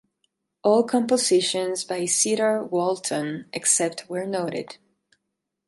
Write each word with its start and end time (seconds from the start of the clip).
All 0.63 0.83
compositions 0.83 1.83
by 1.83 2.05
Cedar 2.05 2.63
Walton 2.65 3.45
except 3.53 4.09
where 4.09 4.25
noted 4.25 4.77